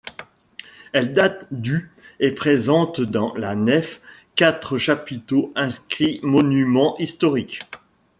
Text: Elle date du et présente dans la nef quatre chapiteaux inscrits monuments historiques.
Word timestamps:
Elle 0.93 1.13
date 1.13 1.45
du 1.51 1.91
et 2.19 2.31
présente 2.31 3.01
dans 3.01 3.35
la 3.35 3.53
nef 3.53 4.01
quatre 4.33 4.79
chapiteaux 4.79 5.51
inscrits 5.55 6.19
monuments 6.23 6.97
historiques. 6.97 7.59